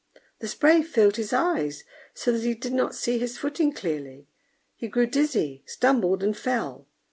The 0.39 0.47
spray 0.47 0.81
filled 0.81 1.17
his 1.17 1.31
eyes, 1.31 1.83
so 2.15 2.31
that 2.31 2.41
he 2.41 2.55
did 2.55 2.73
not 2.73 2.95
see 2.95 3.19
his 3.19 3.37
footing 3.37 3.71
clearly; 3.71 4.27
he 4.75 4.87
grew 4.87 5.05
dizzy, 5.05 5.63
stumbled, 5.67 6.23
and 6.23 6.35
fell. 6.35 6.87